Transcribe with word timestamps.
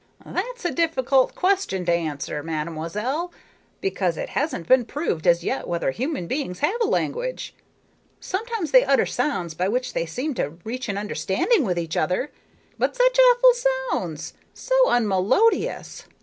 "That's 0.25 0.65
a 0.65 0.71
difficult 0.71 1.35
question 1.35 1.85
to 1.85 1.91
answer, 1.93 2.41
mademoiselle, 2.41 3.31
because 3.81 4.17
it 4.17 4.29
hasn't 4.29 4.67
been 4.67 4.83
proved 4.83 5.27
as 5.27 5.43
yet 5.43 5.67
whether 5.67 5.91
human 5.91 6.25
beings 6.25 6.57
have 6.61 6.81
a 6.81 6.87
language. 6.87 7.53
Sometimes 8.19 8.71
they 8.71 8.83
utter 8.83 9.05
sounds 9.05 9.53
by 9.53 9.67
which 9.67 9.93
they 9.93 10.07
seem 10.07 10.33
to 10.33 10.57
reach 10.63 10.89
an 10.89 10.97
understanding 10.97 11.63
with 11.63 11.77
each 11.77 11.95
other 11.97 12.31
but 12.79 12.95
such 12.95 13.19
awful 13.19 13.53
sounds! 13.91 14.33
So 14.55 14.89
unmelodious! 14.89 16.05